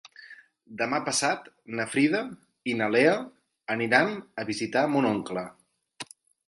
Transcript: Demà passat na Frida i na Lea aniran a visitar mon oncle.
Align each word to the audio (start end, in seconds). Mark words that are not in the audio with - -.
Demà 0.79 0.99
passat 1.09 1.45
na 1.81 1.85
Frida 1.91 2.23
i 2.73 2.77
na 2.81 2.89
Lea 2.97 3.15
aniran 3.77 4.13
a 4.45 4.51
visitar 4.53 4.89
mon 4.97 5.15
oncle. 5.17 5.51